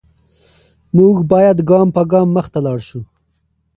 موږ 0.97 1.15
باید 1.31 1.57
ګام 1.69 1.87
په 1.95 2.01
ګام 2.11 2.27
مخته 2.37 2.59
لاړ 2.65 2.79
شو. 2.89 3.01